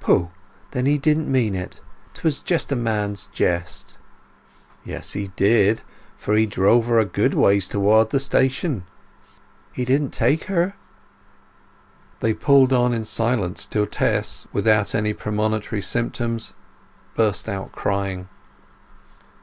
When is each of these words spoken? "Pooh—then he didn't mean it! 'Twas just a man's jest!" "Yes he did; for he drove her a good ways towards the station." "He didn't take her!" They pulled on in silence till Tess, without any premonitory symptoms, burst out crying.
"Pooh—then 0.00 0.86
he 0.86 0.96
didn't 0.96 1.30
mean 1.30 1.54
it! 1.54 1.82
'Twas 2.14 2.40
just 2.40 2.72
a 2.72 2.74
man's 2.74 3.26
jest!" 3.34 3.98
"Yes 4.86 5.12
he 5.12 5.26
did; 5.36 5.82
for 6.16 6.34
he 6.34 6.46
drove 6.46 6.86
her 6.86 6.98
a 6.98 7.04
good 7.04 7.34
ways 7.34 7.68
towards 7.68 8.10
the 8.10 8.18
station." 8.18 8.84
"He 9.74 9.84
didn't 9.84 10.12
take 10.14 10.44
her!" 10.44 10.76
They 12.20 12.32
pulled 12.32 12.72
on 12.72 12.94
in 12.94 13.04
silence 13.04 13.66
till 13.66 13.86
Tess, 13.86 14.46
without 14.50 14.94
any 14.94 15.12
premonitory 15.12 15.82
symptoms, 15.82 16.54
burst 17.14 17.46
out 17.46 17.72
crying. 17.72 18.30